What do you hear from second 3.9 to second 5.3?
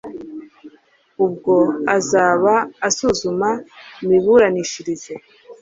imiburanishirize